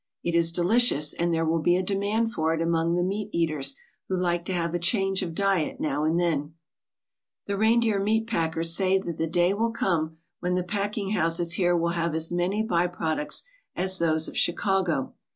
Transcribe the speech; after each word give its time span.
It 0.23 0.33
is 0.33 0.51
delicious, 0.51 1.13
and 1.13 1.31
there 1.31 1.45
will 1.45 1.59
be 1.61 1.75
a 1.75 1.83
demand 1.83 2.33
for 2.33 2.55
it 2.55 2.61
among 2.63 2.95
the 2.95 3.03
meat 3.03 3.29
eaters 3.31 3.75
who 4.07 4.17
like 4.17 4.45
to 4.45 4.51
have 4.53 4.73
a 4.73 4.79
change 4.79 5.21
of 5.21 5.35
diet 5.35 5.79
now 5.79 6.05
and 6.05 6.19
then/' 6.19 6.53
The 7.45 7.55
reindeer 7.55 7.99
meat 7.99 8.25
packers 8.25 8.75
say 8.75 8.97
that 8.97 9.17
the 9.17 9.27
day 9.27 9.53
will 9.53 9.69
come 9.69 10.17
when 10.39 10.55
the 10.55 10.63
packing 10.63 11.11
houses 11.11 11.53
here 11.53 11.77
will 11.77 11.89
have 11.89 12.15
as 12.15 12.31
many 12.31 12.63
by 12.63 12.87
products 12.87 13.43
as 13.75 13.99
those 13.99 14.27
of 14.27 14.35
Chicago. 14.35 15.13